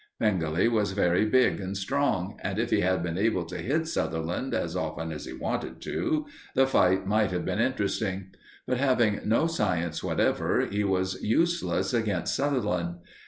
[0.19, 4.51] Pengelly was very big and strong, and if he had been able to hit Sutherland
[4.51, 8.31] as often as he wanted to, the fight might have been interesting,
[8.65, 12.95] but, having no science whatever, he was useless against Sutherland.